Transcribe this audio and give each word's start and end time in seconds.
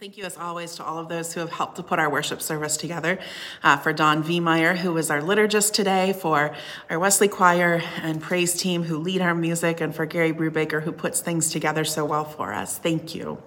Thank 0.00 0.18
you, 0.18 0.24
as 0.24 0.36
always, 0.36 0.74
to 0.74 0.84
all 0.84 0.98
of 0.98 1.08
those 1.08 1.32
who 1.32 1.38
have 1.38 1.50
helped 1.50 1.76
to 1.76 1.82
put 1.84 2.00
our 2.00 2.10
worship 2.10 2.42
service 2.42 2.76
together. 2.76 3.20
Uh, 3.62 3.76
for 3.76 3.92
Don 3.92 4.24
Viemeyer, 4.24 4.76
who 4.76 4.96
is 4.96 5.12
our 5.12 5.20
liturgist 5.20 5.74
today, 5.74 6.12
for 6.12 6.56
our 6.90 6.98
Wesley 6.98 7.28
Choir 7.28 7.80
and 8.02 8.20
praise 8.20 8.54
team 8.54 8.82
who 8.82 8.98
lead 8.98 9.20
our 9.20 9.32
music, 9.32 9.80
and 9.80 9.94
for 9.94 10.04
Gary 10.04 10.32
Brubaker, 10.32 10.82
who 10.82 10.90
puts 10.90 11.20
things 11.20 11.52
together 11.52 11.84
so 11.84 12.04
well 12.04 12.24
for 12.24 12.52
us. 12.52 12.78
Thank 12.78 13.14
you. 13.14 13.40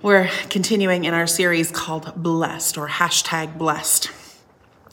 We're 0.00 0.30
continuing 0.48 1.02
in 1.02 1.12
our 1.12 1.26
series 1.26 1.72
called 1.72 2.14
Blessed 2.14 2.78
or 2.78 2.86
hashtag 2.86 3.58
Blessed. 3.58 4.12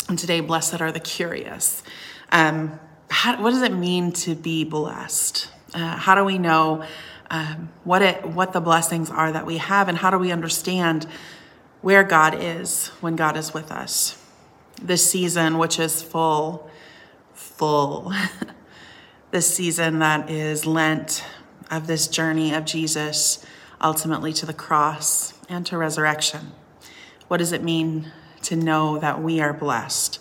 And 0.09 0.17
today, 0.17 0.39
Blessed 0.39 0.81
are 0.81 0.91
the 0.91 0.99
Curious. 0.99 1.83
Um, 2.31 2.79
how, 3.11 3.39
what 3.39 3.51
does 3.51 3.61
it 3.61 3.71
mean 3.71 4.13
to 4.13 4.33
be 4.33 4.63
blessed? 4.63 5.51
Uh, 5.75 5.95
how 5.95 6.15
do 6.15 6.23
we 6.23 6.39
know? 6.39 6.85
Um, 7.29 7.69
what 7.83 8.01
it 8.01 8.25
what 8.25 8.53
the 8.53 8.61
blessings 8.61 9.09
are 9.09 9.31
that 9.31 9.45
we 9.45 9.57
have 9.57 9.89
and 9.89 9.97
how 9.97 10.09
do 10.09 10.17
we 10.17 10.31
understand 10.31 11.07
where 11.81 12.03
God 12.03 12.35
is 12.39 12.87
when 13.01 13.15
God 13.15 13.37
is 13.37 13.53
with 13.53 13.71
us. 13.71 14.21
This 14.81 15.09
season, 15.09 15.57
which 15.57 15.79
is 15.79 16.01
full, 16.01 16.69
full, 17.33 18.13
this 19.31 19.53
season 19.53 19.99
that 19.99 20.29
is 20.29 20.65
Lent 20.65 21.23
of 21.69 21.87
this 21.87 22.07
journey 22.07 22.53
of 22.53 22.65
Jesus 22.65 23.45
ultimately 23.81 24.33
to 24.33 24.45
the 24.45 24.53
cross 24.53 25.33
and 25.49 25.65
to 25.65 25.77
resurrection. 25.77 26.51
What 27.27 27.37
does 27.37 27.51
it 27.51 27.63
mean 27.63 28.11
to 28.43 28.55
know 28.55 28.97
that 28.99 29.21
we 29.21 29.39
are 29.41 29.53
blessed? 29.53 30.19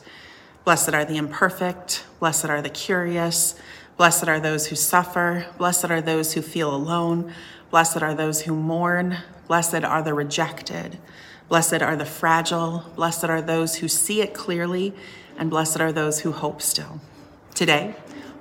Blessed 0.64 0.94
are 0.94 1.04
the 1.04 1.16
imperfect, 1.16 2.04
blessed 2.18 2.46
are 2.46 2.60
the 2.60 2.68
curious, 2.68 3.54
Blessed 3.96 4.28
are 4.28 4.40
those 4.40 4.66
who 4.66 4.76
suffer. 4.76 5.46
Blessed 5.56 5.90
are 5.90 6.02
those 6.02 6.34
who 6.34 6.42
feel 6.42 6.74
alone. 6.74 7.32
Blessed 7.70 8.02
are 8.02 8.14
those 8.14 8.42
who 8.42 8.54
mourn. 8.54 9.18
Blessed 9.46 9.84
are 9.84 10.02
the 10.02 10.14
rejected. 10.14 10.98
Blessed 11.48 11.80
are 11.82 11.96
the 11.96 12.04
fragile. 12.04 12.84
Blessed 12.94 13.24
are 13.24 13.40
those 13.40 13.76
who 13.76 13.88
see 13.88 14.20
it 14.20 14.34
clearly. 14.34 14.92
And 15.38 15.50
blessed 15.50 15.80
are 15.80 15.92
those 15.92 16.20
who 16.20 16.32
hope 16.32 16.60
still. 16.60 17.00
Today, 17.54 17.94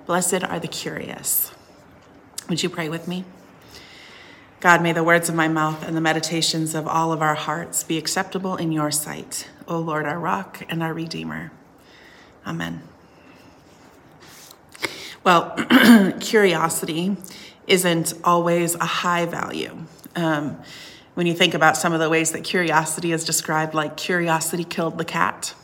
blessed 0.06 0.44
are 0.44 0.60
the 0.60 0.68
curious. 0.68 1.52
Would 2.50 2.62
you 2.62 2.70
pray 2.70 2.90
with 2.90 3.08
me? 3.08 3.26
God, 4.60 4.82
may 4.82 4.94
the 4.94 5.04
words 5.04 5.30
of 5.30 5.36
my 5.36 5.48
mouth 5.48 5.84
and 5.84 5.96
the 5.96 6.02
meditations 6.02 6.74
of 6.74 6.88
all 6.88 7.14
of 7.14 7.22
our 7.22 7.36
hearts 7.36 7.84
be 7.84 7.98
acceptable 7.98 8.56
in 8.56 8.72
your 8.72 8.92
sight, 8.92 9.48
O 9.68 9.78
Lord, 9.78 10.06
our 10.06 10.20
rock 10.20 10.64
and 10.70 10.82
our 10.82 10.94
redeemer. 10.94 11.52
Amen. 12.48 12.82
Well, 15.26 15.56
curiosity 16.20 17.18
isn't 17.66 18.14
always 18.24 18.76
a 18.76 18.86
high 18.86 19.26
value. 19.26 19.76
Um, 20.16 20.60
when 21.16 21.26
you 21.26 21.34
think 21.34 21.56
about 21.56 21.78
some 21.78 21.94
of 21.94 22.00
the 22.00 22.12
ways 22.12 22.32
that 22.34 22.44
curiosity 22.44 23.12
is 23.12 23.24
described, 23.24 23.74
like 23.74 23.98
curiosity 23.98 24.64
killed 24.64 25.00
the 25.00 25.06
cat, 25.06 25.56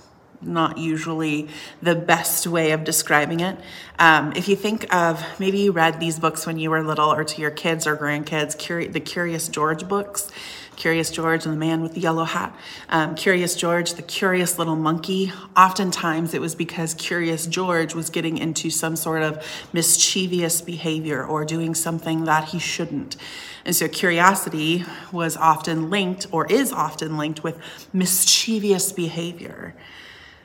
not 0.42 0.78
usually 0.78 1.48
the 1.82 1.96
best 1.96 2.48
way 2.48 2.72
of 2.72 2.84
describing 2.84 3.40
it. 3.40 3.58
Um, 4.00 4.34
if 4.36 4.48
you 4.48 4.56
think 4.56 4.94
of 4.94 5.24
maybe 5.40 5.60
you 5.60 5.72
read 5.72 6.00
these 6.00 6.20
books 6.20 6.46
when 6.46 6.58
you 6.58 6.70
were 6.70 6.84
little 6.84 7.12
or 7.12 7.24
to 7.24 7.42
your 7.42 7.52
kids 7.52 7.86
or 7.86 7.96
grandkids, 7.96 8.56
Curi- 8.58 8.92
the 8.92 9.00
Curious 9.00 9.48
George 9.48 9.88
books, 9.88 10.32
Curious 10.76 11.12
George 11.12 11.46
and 11.46 11.54
the 11.54 11.60
man 11.60 11.82
with 11.82 11.94
the 11.94 12.00
yellow 12.00 12.24
hat. 12.24 12.56
Um, 12.90 13.14
Curious 13.14 13.56
George, 13.56 13.94
the 13.94 14.02
curious 14.02 14.58
little 14.58 14.76
monkey. 14.76 15.32
Oftentimes 15.56 16.34
it 16.34 16.42
was 16.42 16.56
because 16.56 16.96
Curious 16.96 17.46
George 17.46 17.94
was 17.94 18.10
getting 18.10 18.40
into 18.40 18.72
some 18.72 18.96
sort 18.96 19.22
of 19.22 19.46
mischievous 19.74 20.62
behavior 20.62 21.24
or 21.24 21.46
doing 21.46 21.76
something 21.76 22.24
that 22.24 22.46
he 22.46 22.58
shouldn't. 22.58 23.16
And 23.64 23.76
so 23.76 23.88
curiosity 23.88 24.84
was 25.12 25.38
often 25.38 25.92
linked 25.92 26.26
or 26.32 26.52
is 26.52 26.72
often 26.72 27.16
linked 27.16 27.44
with 27.44 27.60
mischievous 27.94 28.92
behavior. 28.92 29.76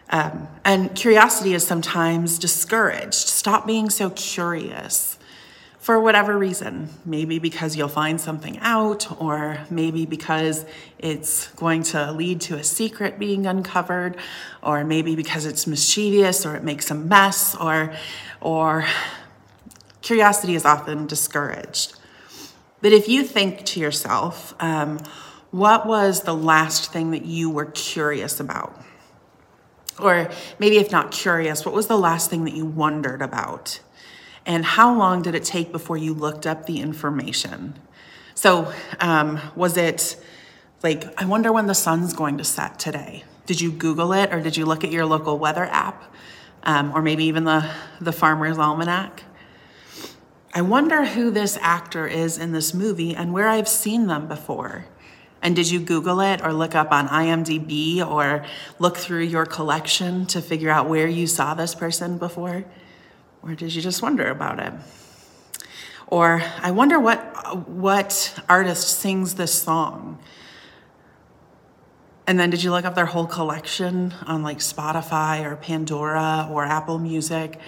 Um, 0.09 0.49
and 0.65 0.95
curiosity 0.95 1.55
is 1.55 1.67
sometimes 1.67 2.39
discouraged. 2.39 3.15
Stop 3.15 3.67
being 3.67 3.91
so 3.91 4.11
curious 4.11 5.19
for 5.79 6.01
whatever 6.01 6.37
reason. 6.39 6.89
Maybe 7.05 7.39
because 7.39 7.77
you'll 7.77 7.89
find 7.89 8.21
something 8.21 8.59
out, 8.59 9.21
or 9.21 9.59
maybe 9.71 10.07
because 10.07 10.65
it's 10.99 11.49
going 11.53 11.83
to 11.85 12.13
lead 12.13 12.41
to 12.43 12.57
a 12.57 12.65
secret 12.65 13.19
being 13.19 13.47
uncovered, 13.47 14.17
or 14.63 14.85
maybe 14.85 15.17
because 15.17 15.45
it's 15.45 15.67
mischievous 15.67 16.47
or 16.47 16.57
it 16.57 16.65
makes 16.65 16.91
a 16.91 16.95
mess, 16.95 17.57
or, 17.57 17.95
or 18.41 18.85
curiosity 20.03 20.55
is 20.55 20.65
often 20.65 21.07
discouraged. 21.07 21.97
But 22.81 22.93
if 22.93 23.09
you 23.09 23.25
think 23.25 23.65
to 23.67 23.81
yourself, 23.81 24.55
um, 24.61 25.01
what 25.51 25.87
was 25.87 26.23
the 26.23 26.35
last 26.35 26.93
thing 26.93 27.13
that 27.13 27.25
you 27.25 27.51
were 27.51 27.65
curious 27.67 28.39
about? 28.39 28.77
Or 29.99 30.31
maybe 30.59 30.79
if 30.79 30.93
not 30.93 31.11
curious, 31.11 31.65
what 31.65 31.75
was 31.75 31.87
the 31.87 31.97
last 31.97 32.31
thing 32.31 32.45
that 32.45 32.55
you 32.55 32.67
wondered 32.67 33.23
about? 33.23 33.81
And 34.45 34.65
how 34.65 34.97
long 34.97 35.23
did 35.23 35.35
it 35.35 35.45
take 35.45 35.73
before 35.73 35.97
you 35.97 36.15
looked 36.15 36.47
up 36.47 36.67
the 36.67 36.81
information? 36.81 37.79
So, 38.35 38.73
um, 39.01 39.41
was 39.57 39.77
it 39.77 40.23
like, 40.83 41.05
I 41.21 41.25
wonder 41.25 41.51
when 41.53 41.67
the 41.67 41.75
sun's 41.75 42.13
going 42.13 42.39
to 42.39 42.45
set 42.45 42.79
today? 42.79 43.25
Did 43.47 43.61
you 43.61 43.73
Google 43.73 44.13
it 44.13 44.33
or 44.33 44.41
did 44.41 44.57
you 44.57 44.67
look 44.67 44.85
at 44.85 44.91
your 44.91 45.07
local 45.07 45.39
weather 45.39 45.65
app? 45.65 46.05
Um, 46.63 46.93
or 46.95 47.01
maybe 47.01 47.25
even 47.25 47.45
the, 47.45 47.71
the 48.01 48.13
Farmer's 48.13 48.59
Almanac? 48.59 49.23
I 50.53 50.63
wonder 50.63 51.05
who 51.05 51.31
this 51.31 51.59
actor 51.61 52.07
is 52.07 52.39
in 52.39 52.53
this 52.53 52.73
movie 52.73 53.15
and 53.15 53.33
where 53.33 53.49
I've 53.49 53.69
seen 53.69 54.07
them 54.07 54.27
before. 54.27 54.87
And 55.47 55.55
did 55.55 55.71
you 55.71 55.79
Google 55.79 56.19
it 56.19 56.43
or 56.43 56.53
look 56.53 56.75
up 56.75 56.91
on 56.91 57.07
IMDb 57.07 58.05
or 58.05 58.45
look 58.81 58.97
through 58.97 59.23
your 59.23 59.47
collection 59.47 60.27
to 60.27 60.43
figure 60.43 60.71
out 60.71 60.89
where 60.89 61.07
you 61.07 61.29
saw 61.29 61.55
this 61.55 61.73
person 61.73 62.19
before? 62.19 62.65
Or 63.45 63.55
did 63.55 63.73
you 63.73 63.81
just 63.81 64.03
wonder 64.03 64.29
about 64.29 64.59
it? 64.59 64.73
Or 66.09 66.43
I 66.61 66.73
wonder 66.73 66.99
what, 66.99 67.69
what 67.69 68.43
artist 68.49 68.99
sings 68.99 69.37
this 69.37 69.55
song. 69.55 70.19
And 72.27 72.41
then 72.41 72.51
did 72.51 72.65
you 72.65 72.73
look 72.73 72.85
up 72.85 72.97
their 72.97 73.07
whole 73.07 73.29
collection 73.29 74.15
on 74.27 74.43
like 74.43 74.59
Spotify 74.59 75.45
or 75.45 75.55
Pandora 75.55 76.49
or 76.51 76.65
Apple 76.65 76.99
Music? 76.99 77.61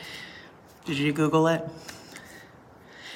Did 0.85 0.99
you 0.99 1.13
Google 1.13 1.47
it? 1.47 1.63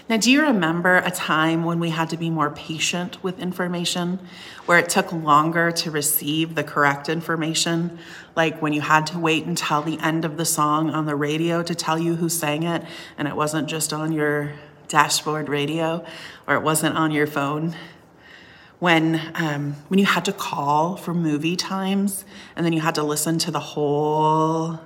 Now, 0.08 0.16
do 0.16 0.30
you 0.30 0.42
remember 0.42 0.96
a 0.96 1.10
time 1.10 1.64
when 1.64 1.78
we 1.78 1.90
had 1.90 2.10
to 2.10 2.16
be 2.16 2.28
more 2.28 2.50
patient 2.50 3.22
with 3.22 3.38
information, 3.38 4.18
where 4.66 4.78
it 4.78 4.88
took 4.88 5.12
longer 5.12 5.70
to 5.70 5.90
receive 5.90 6.54
the 6.54 6.64
correct 6.64 7.08
information? 7.08 7.98
Like 8.34 8.60
when 8.60 8.72
you 8.72 8.80
had 8.80 9.06
to 9.08 9.18
wait 9.18 9.46
until 9.46 9.80
the 9.80 9.98
end 10.00 10.24
of 10.24 10.36
the 10.36 10.44
song 10.44 10.90
on 10.90 11.06
the 11.06 11.14
radio 11.14 11.62
to 11.62 11.74
tell 11.74 11.98
you 11.98 12.16
who 12.16 12.28
sang 12.28 12.64
it, 12.64 12.84
and 13.16 13.28
it 13.28 13.36
wasn't 13.36 13.68
just 13.68 13.92
on 13.92 14.12
your 14.12 14.52
dashboard 14.92 15.48
radio 15.48 16.04
or 16.46 16.54
it 16.54 16.62
wasn't 16.62 16.96
on 16.96 17.10
your 17.10 17.26
phone? 17.26 17.74
When, 18.78 19.20
um, 19.34 19.76
when 19.88 19.98
you 19.98 20.06
had 20.06 20.24
to 20.26 20.32
call 20.32 20.96
for 20.96 21.14
movie 21.14 21.56
times 21.56 22.24
and 22.56 22.66
then 22.66 22.72
you 22.72 22.80
had 22.80 22.96
to 22.96 23.02
listen 23.02 23.38
to 23.38 23.50
the 23.50 23.60
whole 23.60 24.80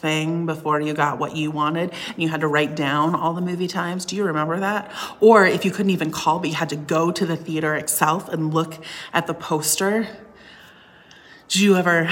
thing 0.00 0.46
before 0.46 0.80
you 0.80 0.94
got 0.94 1.18
what 1.18 1.36
you 1.36 1.50
wanted 1.50 1.92
and 2.08 2.22
you 2.22 2.28
had 2.28 2.40
to 2.40 2.48
write 2.48 2.76
down 2.76 3.14
all 3.14 3.34
the 3.34 3.40
movie 3.40 3.68
times. 3.68 4.04
Do 4.04 4.16
you 4.16 4.24
remember 4.24 4.60
that? 4.60 4.90
Or 5.20 5.46
if 5.46 5.64
you 5.64 5.70
couldn't 5.70 5.90
even 5.90 6.10
call, 6.10 6.38
but 6.38 6.48
you 6.48 6.54
had 6.54 6.68
to 6.70 6.76
go 6.76 7.10
to 7.10 7.26
the 7.26 7.36
theater 7.36 7.74
itself 7.74 8.28
and 8.28 8.54
look 8.54 8.82
at 9.12 9.26
the 9.26 9.34
poster. 9.34 10.08
Do 11.48 11.62
you 11.62 11.76
ever, 11.76 12.10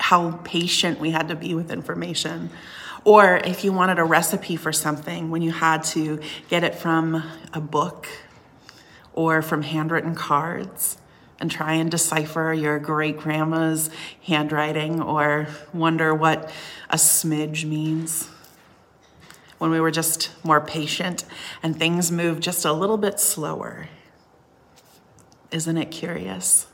how 0.00 0.32
patient 0.44 1.00
we 1.00 1.10
had 1.10 1.28
to 1.28 1.34
be 1.34 1.54
with 1.54 1.70
information? 1.70 2.50
Or 3.04 3.36
if 3.36 3.62
you 3.62 3.72
wanted 3.72 3.98
a 3.98 4.04
recipe 4.04 4.56
for 4.56 4.72
something, 4.72 5.30
when 5.30 5.40
you 5.40 5.52
had 5.52 5.84
to 5.84 6.20
get 6.48 6.64
it 6.64 6.74
from 6.74 7.22
a 7.52 7.60
book 7.60 8.08
or 9.12 9.42
from 9.42 9.62
handwritten 9.62 10.14
cards 10.14 10.98
and 11.40 11.50
try 11.50 11.74
and 11.74 11.90
decipher 11.90 12.52
your 12.52 12.78
great 12.78 13.18
grandma's 13.18 13.90
handwriting 14.24 15.02
or 15.02 15.48
wonder 15.72 16.14
what 16.14 16.50
a 16.90 16.96
smidge 16.96 17.64
means. 17.64 18.28
When 19.58 19.70
we 19.70 19.80
were 19.80 19.90
just 19.90 20.30
more 20.44 20.60
patient 20.60 21.24
and 21.62 21.78
things 21.78 22.12
moved 22.12 22.42
just 22.42 22.64
a 22.64 22.72
little 22.72 22.98
bit 22.98 23.18
slower. 23.18 23.88
Isn't 25.50 25.76
it 25.76 25.90
curious? 25.90 26.66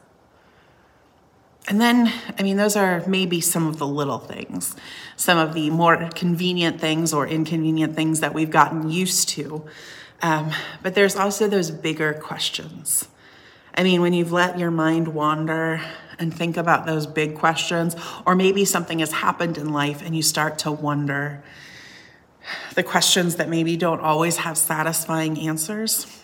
And 1.68 1.80
then, 1.80 2.12
I 2.36 2.42
mean, 2.42 2.56
those 2.56 2.74
are 2.74 3.04
maybe 3.06 3.40
some 3.40 3.68
of 3.68 3.78
the 3.78 3.86
little 3.86 4.18
things, 4.18 4.74
some 5.16 5.38
of 5.38 5.54
the 5.54 5.70
more 5.70 6.08
convenient 6.14 6.80
things 6.80 7.12
or 7.12 7.26
inconvenient 7.26 7.94
things 7.94 8.18
that 8.18 8.34
we've 8.34 8.50
gotten 8.50 8.90
used 8.90 9.28
to. 9.30 9.64
Um, 10.22 10.50
but 10.82 10.94
there's 10.94 11.14
also 11.14 11.46
those 11.46 11.70
bigger 11.70 12.14
questions 12.14 13.08
I 13.74 13.82
mean, 13.82 14.02
when 14.02 14.12
you've 14.12 14.32
let 14.32 14.58
your 14.58 14.70
mind 14.70 15.08
wander 15.08 15.80
and 16.18 16.32
think 16.32 16.56
about 16.56 16.86
those 16.86 17.06
big 17.06 17.36
questions, 17.36 17.96
or 18.26 18.34
maybe 18.34 18.64
something 18.64 18.98
has 18.98 19.12
happened 19.12 19.56
in 19.56 19.72
life 19.72 20.02
and 20.02 20.14
you 20.14 20.22
start 20.22 20.58
to 20.60 20.70
wonder 20.70 21.42
the 22.74 22.82
questions 22.82 23.36
that 23.36 23.48
maybe 23.48 23.76
don't 23.76 24.00
always 24.00 24.38
have 24.38 24.58
satisfying 24.58 25.38
answers. 25.38 26.22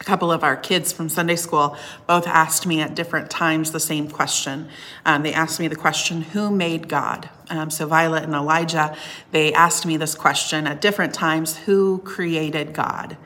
A 0.00 0.04
couple 0.04 0.30
of 0.30 0.44
our 0.44 0.56
kids 0.56 0.92
from 0.92 1.08
Sunday 1.08 1.36
school 1.36 1.76
both 2.06 2.26
asked 2.26 2.66
me 2.66 2.80
at 2.80 2.94
different 2.94 3.28
times 3.28 3.72
the 3.72 3.80
same 3.80 4.08
question. 4.08 4.68
Um, 5.04 5.22
they 5.22 5.34
asked 5.34 5.58
me 5.58 5.68
the 5.68 5.76
question, 5.76 6.22
Who 6.22 6.50
made 6.50 6.88
God? 6.88 7.28
Um, 7.50 7.70
so, 7.70 7.86
Violet 7.86 8.22
and 8.22 8.34
Elijah, 8.34 8.96
they 9.32 9.52
asked 9.52 9.84
me 9.84 9.96
this 9.96 10.14
question 10.14 10.66
at 10.66 10.80
different 10.80 11.12
times 11.12 11.58
Who 11.58 11.98
created 11.98 12.72
God? 12.72 13.16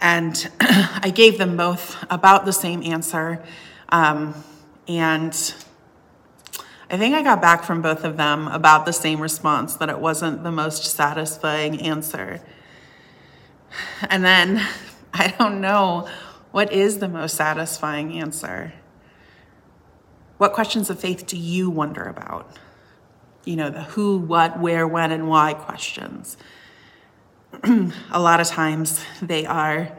And 0.00 0.50
I 0.60 1.12
gave 1.14 1.38
them 1.38 1.56
both 1.56 2.04
about 2.10 2.44
the 2.44 2.52
same 2.52 2.82
answer. 2.82 3.42
Um, 3.88 4.34
and 4.86 5.32
I 6.90 6.96
think 6.96 7.14
I 7.14 7.22
got 7.22 7.42
back 7.42 7.64
from 7.64 7.82
both 7.82 8.04
of 8.04 8.16
them 8.16 8.48
about 8.48 8.86
the 8.86 8.92
same 8.92 9.20
response 9.20 9.76
that 9.76 9.90
it 9.90 9.98
wasn't 9.98 10.42
the 10.42 10.52
most 10.52 10.84
satisfying 10.84 11.82
answer. 11.82 12.40
And 14.08 14.24
then 14.24 14.66
I 15.12 15.34
don't 15.38 15.60
know 15.60 16.08
what 16.50 16.72
is 16.72 16.98
the 16.98 17.08
most 17.08 17.36
satisfying 17.36 18.18
answer. 18.18 18.72
What 20.38 20.52
questions 20.52 20.88
of 20.88 20.98
faith 20.98 21.26
do 21.26 21.36
you 21.36 21.68
wonder 21.68 22.04
about? 22.04 22.56
You 23.44 23.56
know, 23.56 23.70
the 23.70 23.82
who, 23.82 24.18
what, 24.18 24.58
where, 24.60 24.86
when, 24.86 25.10
and 25.10 25.28
why 25.28 25.54
questions. 25.54 26.36
a 28.10 28.20
lot 28.20 28.40
of 28.40 28.46
times 28.46 29.04
they 29.22 29.46
are 29.46 29.96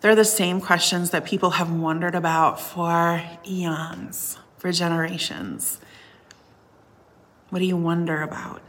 they're 0.00 0.14
the 0.14 0.24
same 0.24 0.60
questions 0.60 1.10
that 1.10 1.24
people 1.24 1.50
have 1.50 1.70
wondered 1.70 2.14
about 2.14 2.60
for 2.60 3.22
eons, 3.46 4.38
for 4.58 4.70
generations. 4.70 5.80
What 7.50 7.60
do 7.60 7.64
you 7.64 7.76
wonder 7.76 8.22
about? 8.22 8.60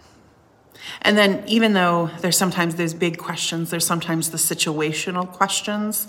And 1.01 1.17
then, 1.17 1.43
even 1.47 1.73
though 1.73 2.09
there's 2.21 2.37
sometimes 2.37 2.75
those 2.75 2.93
big 2.93 3.17
questions, 3.17 3.69
there's 3.69 3.85
sometimes 3.85 4.31
the 4.31 4.37
situational 4.37 5.29
questions. 5.29 6.07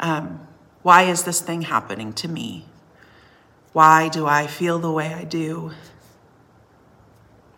Um, 0.00 0.46
why 0.82 1.02
is 1.04 1.24
this 1.24 1.40
thing 1.40 1.62
happening 1.62 2.12
to 2.14 2.28
me? 2.28 2.64
Why 3.72 4.08
do 4.08 4.26
I 4.26 4.46
feel 4.46 4.78
the 4.78 4.90
way 4.90 5.12
I 5.12 5.24
do? 5.24 5.72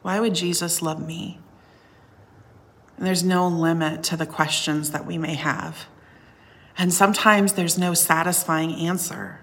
Why 0.03 0.21
would 0.21 0.35
Jesus 0.35 0.83
love 0.83 1.07
me? 1.07 1.39
And 2.97 3.07
there's 3.07 3.25
no 3.25 3.47
limit 3.49 4.03
to 4.05 4.17
the 4.17 4.27
questions 4.27 4.91
that 4.91 5.07
we 5.07 5.19
may 5.19 5.35
have. 5.35 5.87
And 6.79 6.93
sometimes 6.93 7.55
there's 7.55 7.79
no 7.79 7.95
satisfying 7.95 8.73
answer. 8.75 9.41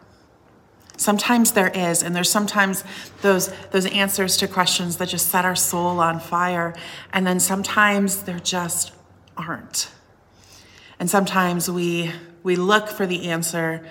Sometimes 0.97 1.53
there 1.53 1.69
is, 1.69 2.03
and 2.03 2.15
there's 2.15 2.29
sometimes 2.29 2.83
those, 3.21 3.51
those 3.71 3.87
answers 3.87 4.37
to 4.37 4.47
questions 4.47 4.97
that 4.97 5.09
just 5.09 5.27
set 5.27 5.43
our 5.43 5.55
soul 5.55 5.99
on 5.99 6.19
fire, 6.19 6.75
and 7.11 7.25
then 7.25 7.39
sometimes 7.39 8.23
there 8.23 8.39
just 8.39 8.91
aren't. 9.35 9.91
And 10.99 11.09
sometimes 11.09 11.69
we, 11.69 12.11
we 12.43 12.55
look 12.55 12.89
for 12.89 13.07
the 13.07 13.29
answer 13.29 13.85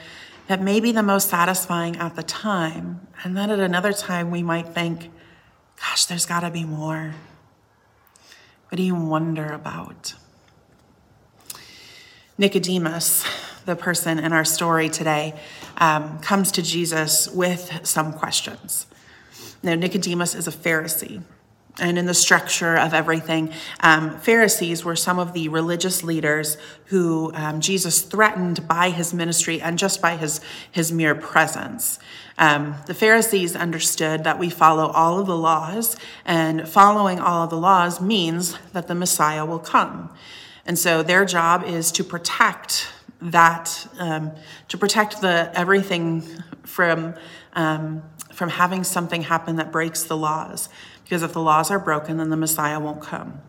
that 0.46 0.62
may 0.62 0.78
be 0.78 0.92
the 0.92 1.02
most 1.02 1.28
satisfying 1.28 1.96
at 1.96 2.14
the 2.14 2.22
time, 2.22 3.06
and 3.24 3.36
then 3.36 3.50
at 3.50 3.58
another 3.58 3.92
time 3.92 4.30
we 4.30 4.42
might 4.42 4.68
think, 4.68 5.10
gosh, 5.80 6.06
there's 6.06 6.26
got 6.26 6.40
to 6.40 6.50
be 6.50 6.64
more. 6.64 7.14
What 8.72 8.78
do 8.78 8.84
you 8.84 8.94
wonder 8.94 9.52
about? 9.52 10.14
Nicodemus, 12.38 13.22
the 13.66 13.76
person 13.76 14.18
in 14.18 14.32
our 14.32 14.46
story 14.46 14.88
today, 14.88 15.38
um, 15.76 16.18
comes 16.20 16.50
to 16.52 16.62
Jesus 16.62 17.28
with 17.28 17.80
some 17.82 18.14
questions. 18.14 18.86
Now, 19.62 19.74
Nicodemus 19.74 20.34
is 20.34 20.48
a 20.48 20.50
Pharisee. 20.50 21.22
And 21.80 21.98
in 21.98 22.04
the 22.04 22.14
structure 22.14 22.76
of 22.76 22.92
everything, 22.92 23.50
um, 23.80 24.18
Pharisees 24.18 24.84
were 24.84 24.94
some 24.94 25.18
of 25.18 25.32
the 25.32 25.48
religious 25.48 26.04
leaders 26.04 26.58
who 26.86 27.32
um, 27.34 27.60
Jesus 27.60 28.02
threatened 28.02 28.68
by 28.68 28.90
his 28.90 29.14
ministry 29.14 29.60
and 29.60 29.78
just 29.78 30.02
by 30.02 30.16
his, 30.16 30.40
his 30.70 30.92
mere 30.92 31.14
presence. 31.14 31.98
Um, 32.36 32.76
the 32.86 32.94
Pharisees 32.94 33.56
understood 33.56 34.24
that 34.24 34.38
we 34.38 34.50
follow 34.50 34.88
all 34.88 35.18
of 35.18 35.26
the 35.26 35.36
laws, 35.36 35.96
and 36.24 36.68
following 36.68 37.18
all 37.18 37.44
of 37.44 37.50
the 37.50 37.56
laws 37.56 38.00
means 38.00 38.58
that 38.72 38.86
the 38.86 38.94
Messiah 38.94 39.46
will 39.46 39.58
come. 39.58 40.14
And 40.66 40.78
so 40.78 41.02
their 41.02 41.24
job 41.24 41.64
is 41.64 41.90
to 41.92 42.04
protect 42.04 42.88
that 43.20 43.86
um, 43.98 44.32
to 44.68 44.76
protect 44.76 45.20
the 45.20 45.50
everything 45.54 46.22
from 46.64 47.14
um, 47.54 48.02
from 48.42 48.50
having 48.50 48.82
something 48.82 49.22
happen 49.22 49.54
that 49.54 49.70
breaks 49.70 50.02
the 50.02 50.16
laws. 50.16 50.68
Because 51.04 51.22
if 51.22 51.32
the 51.32 51.40
laws 51.40 51.70
are 51.70 51.78
broken, 51.78 52.16
then 52.16 52.28
the 52.28 52.36
Messiah 52.36 52.80
won't 52.80 53.00
come. 53.00 53.40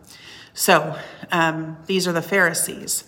So 0.52 0.96
um, 1.32 1.78
these 1.86 2.06
are 2.06 2.12
the 2.12 2.22
Pharisees. 2.22 3.02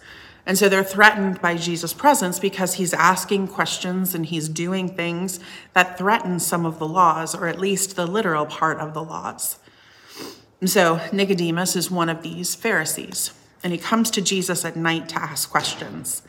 And 0.46 0.58
so 0.58 0.68
they're 0.68 0.82
threatened 0.82 1.40
by 1.40 1.56
Jesus' 1.56 1.92
presence 1.92 2.40
because 2.40 2.74
he's 2.74 2.92
asking 2.92 3.46
questions 3.46 4.16
and 4.16 4.26
he's 4.26 4.48
doing 4.48 4.88
things 4.88 5.38
that 5.74 5.96
threaten 5.96 6.40
some 6.40 6.66
of 6.66 6.80
the 6.80 6.88
laws, 6.88 7.36
or 7.36 7.46
at 7.46 7.60
least 7.60 7.94
the 7.94 8.04
literal 8.04 8.46
part 8.46 8.78
of 8.78 8.92
the 8.92 9.04
laws. 9.04 9.60
And 10.60 10.68
so 10.68 11.00
Nicodemus 11.12 11.76
is 11.76 11.88
one 11.88 12.08
of 12.08 12.24
these 12.24 12.56
Pharisees, 12.56 13.32
and 13.62 13.72
he 13.72 13.78
comes 13.78 14.10
to 14.10 14.20
Jesus 14.20 14.64
at 14.64 14.74
night 14.74 15.08
to 15.10 15.22
ask 15.22 15.48
questions. 15.48 16.22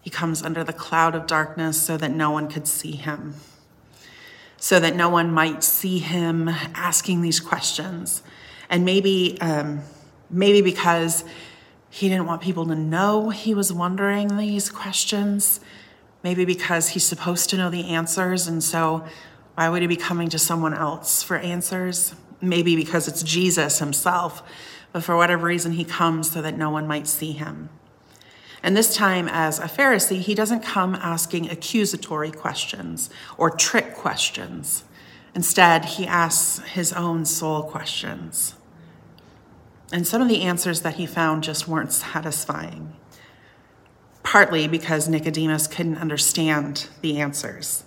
He 0.00 0.10
comes 0.10 0.42
under 0.42 0.64
the 0.64 0.72
cloud 0.72 1.14
of 1.14 1.28
darkness 1.28 1.80
so 1.80 1.96
that 1.96 2.10
no 2.10 2.32
one 2.32 2.48
could 2.48 2.66
see 2.66 2.96
him, 2.96 3.34
so 4.60 4.78
that 4.78 4.94
no 4.94 5.08
one 5.08 5.32
might 5.32 5.64
see 5.64 5.98
him 5.98 6.48
asking 6.74 7.22
these 7.22 7.40
questions. 7.40 8.22
And 8.68 8.84
maybe, 8.84 9.38
um, 9.40 9.80
maybe 10.28 10.60
because 10.60 11.24
he 11.88 12.10
didn't 12.10 12.26
want 12.26 12.42
people 12.42 12.66
to 12.66 12.74
know 12.74 13.30
he 13.30 13.54
was 13.54 13.72
wondering 13.72 14.36
these 14.36 14.70
questions, 14.70 15.60
maybe 16.22 16.44
because 16.44 16.90
he's 16.90 17.04
supposed 17.04 17.48
to 17.50 17.56
know 17.56 17.70
the 17.70 17.88
answers, 17.88 18.46
and 18.46 18.62
so 18.62 19.04
why 19.54 19.70
would 19.70 19.80
he 19.80 19.88
be 19.88 19.96
coming 19.96 20.28
to 20.28 20.38
someone 20.38 20.74
else 20.74 21.22
for 21.22 21.38
answers? 21.38 22.14
Maybe 22.42 22.76
because 22.76 23.08
it's 23.08 23.22
Jesus 23.22 23.78
himself, 23.78 24.42
but 24.92 25.02
for 25.02 25.16
whatever 25.16 25.46
reason, 25.46 25.72
he 25.72 25.84
comes 25.84 26.30
so 26.30 26.42
that 26.42 26.56
no 26.56 26.70
one 26.70 26.86
might 26.86 27.06
see 27.06 27.32
him. 27.32 27.70
And 28.62 28.76
this 28.76 28.94
time, 28.94 29.28
as 29.28 29.58
a 29.58 29.64
Pharisee, 29.64 30.20
he 30.20 30.34
doesn't 30.34 30.62
come 30.62 30.94
asking 30.94 31.50
accusatory 31.50 32.30
questions 32.30 33.08
or 33.38 33.50
trick 33.50 33.94
questions. 33.94 34.84
Instead, 35.34 35.84
he 35.84 36.06
asks 36.06 36.58
his 36.68 36.92
own 36.92 37.24
soul 37.24 37.62
questions. 37.62 38.54
And 39.92 40.06
some 40.06 40.22
of 40.22 40.28
the 40.28 40.42
answers 40.42 40.82
that 40.82 40.94
he 40.94 41.06
found 41.06 41.42
just 41.42 41.66
weren't 41.66 41.92
satisfying, 41.92 42.92
partly 44.22 44.68
because 44.68 45.08
Nicodemus 45.08 45.66
couldn't 45.66 45.98
understand 45.98 46.88
the 47.00 47.18
answers. 47.20 47.84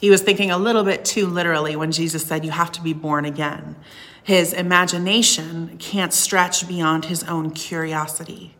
He 0.00 0.10
was 0.10 0.22
thinking 0.22 0.50
a 0.50 0.58
little 0.58 0.84
bit 0.84 1.04
too 1.04 1.26
literally 1.26 1.74
when 1.74 1.90
Jesus 1.90 2.24
said, 2.24 2.44
You 2.44 2.50
have 2.50 2.72
to 2.72 2.82
be 2.82 2.92
born 2.92 3.24
again. 3.24 3.76
His 4.22 4.52
imagination 4.52 5.76
can't 5.78 6.12
stretch 6.12 6.68
beyond 6.68 7.06
his 7.06 7.24
own 7.24 7.50
curiosity. 7.50 8.54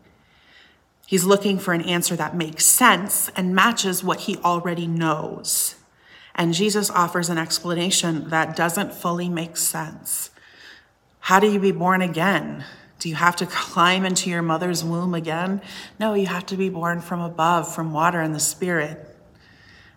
He's 1.09 1.23
looking 1.23 1.57
for 1.57 1.73
an 1.73 1.81
answer 1.81 2.15
that 2.17 2.35
makes 2.35 2.67
sense 2.67 3.31
and 3.35 3.55
matches 3.55 4.03
what 4.03 4.19
he 4.19 4.37
already 4.37 4.85
knows. 4.85 5.73
And 6.35 6.53
Jesus 6.53 6.91
offers 6.91 7.29
an 7.29 7.39
explanation 7.39 8.29
that 8.29 8.55
doesn't 8.55 8.93
fully 8.93 9.27
make 9.27 9.57
sense. 9.57 10.29
How 11.21 11.39
do 11.39 11.51
you 11.51 11.59
be 11.59 11.71
born 11.71 12.03
again? 12.03 12.63
Do 12.99 13.09
you 13.09 13.15
have 13.15 13.35
to 13.37 13.45
climb 13.47 14.05
into 14.05 14.29
your 14.29 14.43
mother's 14.43 14.83
womb 14.83 15.15
again? 15.15 15.63
No, 15.99 16.13
you 16.13 16.27
have 16.27 16.45
to 16.45 16.55
be 16.55 16.69
born 16.69 17.01
from 17.01 17.21
above, 17.21 17.73
from 17.73 17.91
water 17.91 18.21
and 18.21 18.35
the 18.35 18.39
Spirit. 18.39 19.17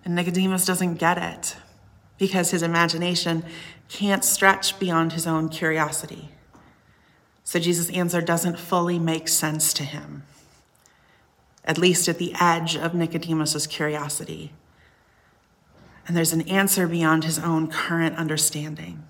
And 0.07 0.15
Nicodemus 0.15 0.65
doesn't 0.65 0.95
get 0.95 1.19
it 1.19 1.57
because 2.17 2.53
his 2.53 2.63
imagination 2.63 3.45
can't 3.91 4.25
stretch 4.25 4.79
beyond 4.79 5.13
his 5.13 5.27
own 5.27 5.51
curiosity. 5.51 6.31
So 7.45 7.59
Jesus' 7.59 7.91
answer 7.91 8.23
doesn't 8.23 8.59
fully 8.59 8.99
make 8.99 9.29
sense 9.29 9.75
to 9.75 9.85
him 9.85 10.23
at 11.65 11.79
least 11.79 12.09
at 12.09 12.19
the 12.19 12.35
edge 12.41 12.77
of 12.77 12.95
Nicodemus's 12.95 13.67
curiosity. 13.67 14.53
And 16.07 16.17
there's 16.17 16.33
an 16.33 16.49
answer 16.49 16.89
beyond 16.89 17.25
his 17.25 17.39
own 17.39 17.69
current 17.69 18.17
understanding. 18.17 19.05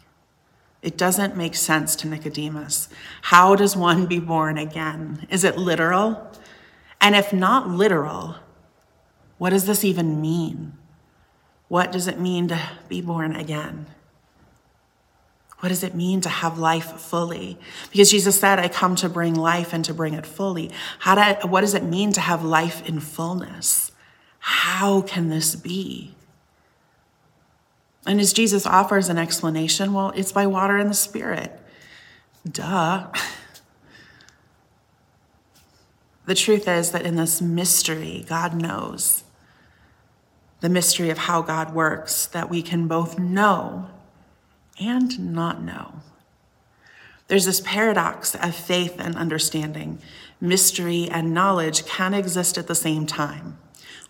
It 0.82 0.98
doesn't 0.98 1.36
make 1.36 1.54
sense 1.54 1.94
to 1.96 2.08
Nicodemus. 2.08 2.88
How 3.22 3.54
does 3.54 3.76
one 3.76 4.06
be 4.06 4.18
born 4.18 4.58
again? 4.58 5.26
Is 5.30 5.44
it 5.44 5.56
literal? 5.56 6.30
And 7.00 7.14
if 7.14 7.32
not 7.32 7.68
literal, 7.68 8.36
what 9.38 9.50
does 9.50 9.66
this 9.66 9.84
even 9.84 10.20
mean? 10.20 10.74
What 11.68 11.92
does 11.92 12.06
it 12.08 12.20
mean 12.20 12.48
to 12.48 12.60
be 12.88 13.00
born 13.00 13.34
again? 13.34 13.86
What 15.62 15.68
does 15.68 15.84
it 15.84 15.94
mean 15.94 16.20
to 16.22 16.28
have 16.28 16.58
life 16.58 16.98
fully? 17.00 17.56
Because 17.92 18.10
Jesus 18.10 18.40
said, 18.40 18.58
I 18.58 18.66
come 18.66 18.96
to 18.96 19.08
bring 19.08 19.36
life 19.36 19.72
and 19.72 19.84
to 19.84 19.94
bring 19.94 20.14
it 20.14 20.26
fully. 20.26 20.72
How 20.98 21.14
do, 21.14 21.46
what 21.46 21.60
does 21.60 21.74
it 21.74 21.84
mean 21.84 22.10
to 22.14 22.20
have 22.20 22.42
life 22.42 22.84
in 22.88 22.98
fullness? 22.98 23.92
How 24.40 25.02
can 25.02 25.28
this 25.28 25.54
be? 25.54 26.16
And 28.04 28.20
as 28.20 28.32
Jesus 28.32 28.66
offers 28.66 29.08
an 29.08 29.18
explanation, 29.18 29.92
well, 29.92 30.12
it's 30.16 30.32
by 30.32 30.48
water 30.48 30.78
and 30.78 30.90
the 30.90 30.94
Spirit. 30.94 31.56
Duh. 32.50 33.12
The 36.24 36.36
truth 36.36 36.68
is 36.68 36.92
that 36.92 37.04
in 37.04 37.16
this 37.16 37.42
mystery, 37.42 38.24
God 38.28 38.54
knows 38.54 39.24
the 40.60 40.68
mystery 40.68 41.10
of 41.10 41.18
how 41.18 41.42
God 41.42 41.74
works, 41.74 42.26
that 42.26 42.48
we 42.48 42.62
can 42.62 42.86
both 42.86 43.18
know 43.18 43.90
and 44.80 45.32
not 45.32 45.62
know. 45.62 46.00
There's 47.28 47.46
this 47.46 47.60
paradox 47.60 48.34
of 48.34 48.54
faith 48.54 48.96
and 48.98 49.16
understanding. 49.16 49.98
Mystery 50.40 51.08
and 51.10 51.32
knowledge 51.32 51.86
can 51.86 52.14
exist 52.14 52.58
at 52.58 52.66
the 52.66 52.74
same 52.74 53.06
time. 53.06 53.58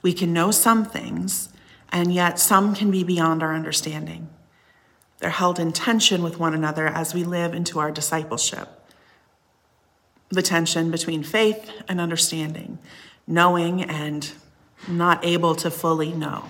We 0.03 0.13
can 0.13 0.33
know 0.33 0.51
some 0.51 0.85
things, 0.85 1.49
and 1.91 2.13
yet 2.13 2.39
some 2.39 2.75
can 2.75 2.91
be 2.91 3.05
beyond 3.05 3.43
our 3.43 3.55
understanding. 3.55 4.29
They're 5.19 5.31
held 5.31 5.61
in 5.61 5.73
tension 5.73 6.23
with 6.23 6.41
one 6.41 6.53
another 6.53 6.89
as 6.89 7.15
we 7.15 7.23
live 7.23 7.55
into 7.55 7.79
our 7.79 7.93
discipleship. 7.93 8.69
The 10.31 10.43
tension 10.43 10.91
between 10.91 11.23
faith 11.23 11.71
and 11.87 12.01
understanding, 12.01 12.81
knowing 13.27 13.85
and 13.85 14.33
not 14.89 15.25
able 15.25 15.55
to 15.55 15.71
fully 15.71 16.13
know. 16.13 16.47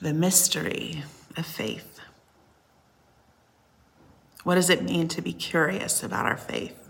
The 0.00 0.14
mystery 0.14 1.02
of 1.36 1.46
faith. 1.46 2.00
What 4.44 4.54
does 4.54 4.70
it 4.70 4.82
mean 4.82 5.08
to 5.08 5.22
be 5.22 5.32
curious 5.32 6.02
about 6.02 6.26
our 6.26 6.36
faith? 6.36 6.86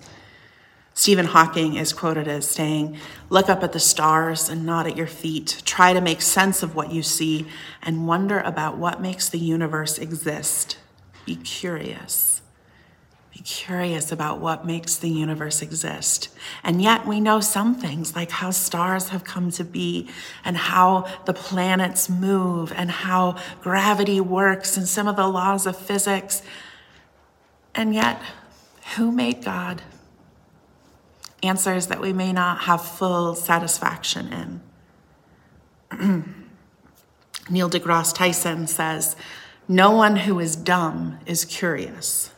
Stephen 0.93 1.27
Hawking 1.27 1.77
is 1.77 1.93
quoted 1.93 2.27
as 2.27 2.49
saying, 2.49 2.99
Look 3.29 3.51
up 3.51 3.63
at 3.63 3.73
the 3.73 3.81
stars 3.81 4.49
and 4.49 4.65
not 4.65 4.87
at 4.87 4.97
your 4.97 5.07
feet. 5.07 5.63
Try 5.67 5.93
to 5.93 6.01
make 6.01 6.23
sense 6.23 6.63
of 6.63 6.75
what 6.75 6.91
you 6.91 7.03
see 7.03 7.47
and 7.83 8.07
wonder 8.07 8.41
about 8.41 8.79
what 8.79 9.01
makes 9.01 9.29
the 9.29 9.39
universe 9.39 9.99
exist. 9.99 10.79
Be 11.27 11.37
curious. 11.37 12.36
Curious 13.45 14.13
about 14.13 14.41
what 14.41 14.65
makes 14.67 14.97
the 14.97 15.11
universe 15.11 15.61
exist. 15.61 16.29
And 16.63 16.81
yet 16.81 17.07
we 17.07 17.21
know 17.21 17.41
some 17.41 17.75
things, 17.75 18.17
like 18.17 18.31
how 18.31 18.51
stars 18.51 19.11
have 19.11 19.25
come 19.25 19.51
to 19.53 19.65
be, 19.65 20.09
and 20.45 20.57
how 20.57 21.07
the 21.27 21.35
planets 21.35 22.09
move, 22.09 22.73
and 22.75 22.91
how 22.91 23.37
gravity 23.61 24.21
works, 24.21 24.77
and 24.77 24.89
some 24.89 25.07
of 25.07 25.17
the 25.17 25.27
laws 25.27 25.67
of 25.67 25.77
physics. 25.77 26.43
And 27.75 27.95
yet, 27.95 28.21
who 28.97 29.13
made 29.13 29.45
God? 29.45 29.83
Answers 31.43 31.89
that 31.89 32.01
we 32.01 32.13
may 32.13 32.33
not 32.33 32.61
have 32.63 32.85
full 32.85 33.35
satisfaction 33.35 34.61
in. 35.93 36.35
Neil 37.51 37.69
deGrasse 37.69 38.15
Tyson 38.15 38.67
says, 38.67 39.15
No 39.69 39.91
one 39.91 40.17
who 40.17 40.41
is 40.41 40.57
dumb 40.57 41.19
is 41.27 41.45
curious. 41.45 42.31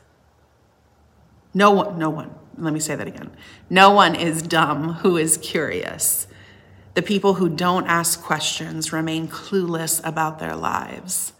No 1.59 1.73
one, 1.73 1.99
no 1.99 2.09
one, 2.09 2.33
let 2.57 2.73
me 2.73 2.79
say 2.79 2.95
that 2.95 3.09
again. 3.09 3.33
No 3.69 3.91
one 3.91 4.15
is 4.15 4.43
dumb 4.43 4.93
who 4.93 5.17
is 5.17 5.37
curious. 5.39 6.29
The 6.95 7.03
people 7.03 7.35
who 7.35 7.49
don't 7.49 7.89
ask 7.89 8.23
questions 8.23 8.93
remain 8.93 9.27
clueless 9.27 10.01
about 10.07 10.39
their 10.39 10.55
lives. 10.55 11.33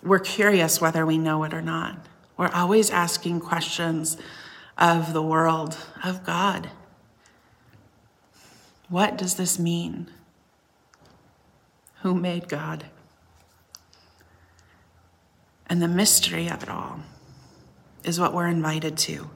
We're 0.00 0.20
curious 0.20 0.80
whether 0.80 1.04
we 1.04 1.18
know 1.18 1.42
it 1.42 1.52
or 1.52 1.60
not. 1.60 2.06
We're 2.36 2.52
always 2.52 2.88
asking 2.88 3.40
questions 3.40 4.16
of 4.78 5.12
the 5.12 5.22
world, 5.22 5.76
of 6.04 6.24
God. 6.24 6.70
What 8.88 9.18
does 9.18 9.34
this 9.34 9.58
mean? 9.58 10.06
Who 12.02 12.14
made 12.14 12.48
God? 12.48 12.84
And 15.66 15.82
the 15.82 15.88
mystery 15.88 16.46
of 16.46 16.62
it 16.62 16.68
all 16.68 17.00
is 18.04 18.20
what 18.20 18.34
we're 18.34 18.48
invited 18.48 18.96
to. 18.96 19.30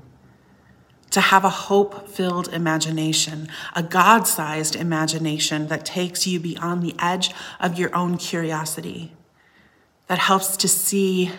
To 1.11 1.21
have 1.21 1.45
a 1.45 1.51
hope 1.51 2.09
filled 2.09 2.49
imagination, 2.49 3.49
a 3.77 3.83
God 3.83 4.27
sized 4.27 4.75
imagination 4.75 5.69
that 5.69 5.85
takes 5.85 6.27
you 6.27 6.41
beyond 6.41 6.83
the 6.83 6.95
edge 6.99 7.35
of 7.61 7.79
your 7.79 7.95
own 7.95 8.17
curiosity, 8.17 9.13
that 10.07 10.19
helps 10.19 10.57
to 10.59 10.69
see 10.69 11.31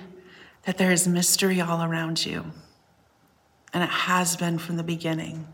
that 0.63 0.77
there 0.77 0.91
is 0.91 1.07
mystery 1.07 1.59
all 1.59 1.83
around 1.83 2.25
you. 2.25 2.45
And 3.73 3.83
it 3.83 3.89
has 3.89 4.35
been 4.35 4.59
from 4.59 4.77
the 4.77 4.83
beginning. 4.83 5.47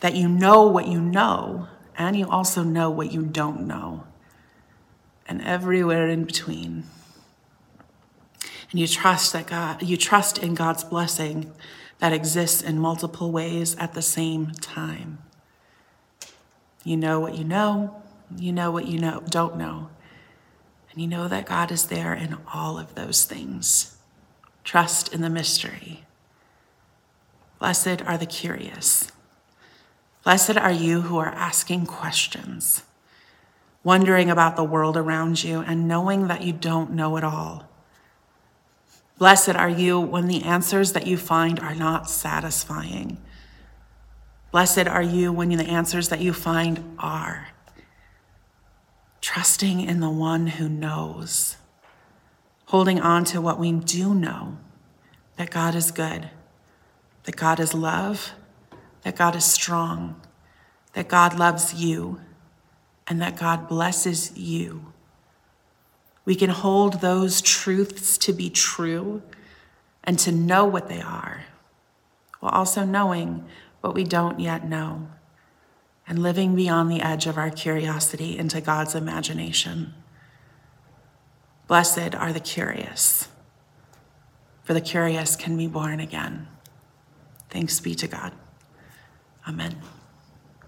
That 0.00 0.14
you 0.14 0.28
know 0.28 0.62
what 0.68 0.86
you 0.86 1.00
know, 1.00 1.68
and 1.98 2.16
you 2.16 2.28
also 2.28 2.62
know 2.62 2.90
what 2.90 3.12
you 3.12 3.22
don't 3.22 3.66
know, 3.66 4.04
and 5.26 5.42
everywhere 5.42 6.08
in 6.08 6.24
between 6.24 6.84
and 8.70 8.80
you 8.80 8.86
trust 8.86 9.32
that 9.32 9.46
God, 9.46 9.82
you 9.82 9.96
trust 9.96 10.38
in 10.38 10.54
God's 10.54 10.84
blessing 10.84 11.52
that 11.98 12.12
exists 12.12 12.62
in 12.62 12.78
multiple 12.78 13.30
ways 13.30 13.76
at 13.76 13.94
the 13.94 14.02
same 14.02 14.52
time. 14.52 15.18
You 16.84 16.96
know 16.96 17.20
what 17.20 17.36
you 17.36 17.44
know, 17.44 18.02
you 18.36 18.52
know 18.52 18.70
what 18.70 18.86
you 18.86 18.98
know 18.98 19.22
don't 19.28 19.56
know. 19.56 19.90
And 20.90 21.00
you 21.00 21.06
know 21.06 21.28
that 21.28 21.46
God 21.46 21.70
is 21.70 21.86
there 21.86 22.14
in 22.14 22.38
all 22.52 22.78
of 22.78 22.94
those 22.94 23.24
things. 23.24 23.96
Trust 24.64 25.12
in 25.12 25.20
the 25.20 25.30
mystery. 25.30 26.04
Blessed 27.58 28.02
are 28.02 28.16
the 28.16 28.26
curious. 28.26 29.12
Blessed 30.24 30.56
are 30.56 30.72
you 30.72 31.02
who 31.02 31.18
are 31.18 31.28
asking 31.28 31.86
questions, 31.86 32.82
wondering 33.84 34.30
about 34.30 34.56
the 34.56 34.64
world 34.64 34.96
around 34.96 35.44
you, 35.44 35.60
and 35.60 35.88
knowing 35.88 36.28
that 36.28 36.42
you 36.42 36.52
don't 36.52 36.92
know 36.92 37.16
it 37.16 37.24
all. 37.24 37.69
Blessed 39.20 39.50
are 39.50 39.68
you 39.68 40.00
when 40.00 40.28
the 40.28 40.44
answers 40.44 40.94
that 40.94 41.06
you 41.06 41.18
find 41.18 41.60
are 41.60 41.74
not 41.74 42.08
satisfying. 42.08 43.18
Blessed 44.50 44.86
are 44.86 45.02
you 45.02 45.30
when 45.30 45.50
the 45.50 45.66
answers 45.66 46.08
that 46.08 46.22
you 46.22 46.32
find 46.32 46.96
are. 46.98 47.48
Trusting 49.20 49.82
in 49.82 50.00
the 50.00 50.08
one 50.08 50.46
who 50.46 50.70
knows, 50.70 51.58
holding 52.68 52.98
on 52.98 53.24
to 53.26 53.42
what 53.42 53.58
we 53.58 53.72
do 53.72 54.14
know 54.14 54.56
that 55.36 55.50
God 55.50 55.74
is 55.74 55.90
good, 55.90 56.30
that 57.24 57.36
God 57.36 57.60
is 57.60 57.74
love, 57.74 58.32
that 59.02 59.16
God 59.16 59.36
is 59.36 59.44
strong, 59.44 60.18
that 60.94 61.08
God 61.08 61.38
loves 61.38 61.74
you, 61.74 62.22
and 63.06 63.20
that 63.20 63.38
God 63.38 63.68
blesses 63.68 64.34
you. 64.34 64.89
We 66.24 66.34
can 66.34 66.50
hold 66.50 67.00
those 67.00 67.40
truths 67.40 68.18
to 68.18 68.32
be 68.32 68.50
true 68.50 69.22
and 70.04 70.18
to 70.20 70.32
know 70.32 70.64
what 70.64 70.88
they 70.88 71.00
are, 71.00 71.44
while 72.40 72.52
also 72.52 72.84
knowing 72.84 73.44
what 73.80 73.94
we 73.94 74.04
don't 74.04 74.40
yet 74.40 74.66
know 74.66 75.08
and 76.06 76.18
living 76.18 76.56
beyond 76.56 76.90
the 76.90 77.00
edge 77.00 77.26
of 77.26 77.38
our 77.38 77.50
curiosity 77.50 78.36
into 78.36 78.60
God's 78.60 78.94
imagination. 78.94 79.94
Blessed 81.68 82.14
are 82.16 82.32
the 82.32 82.40
curious, 82.40 83.28
for 84.64 84.74
the 84.74 84.80
curious 84.80 85.36
can 85.36 85.56
be 85.56 85.68
born 85.68 86.00
again. 86.00 86.48
Thanks 87.48 87.78
be 87.78 87.94
to 87.94 88.08
God. 88.08 88.32
Amen. 89.48 89.76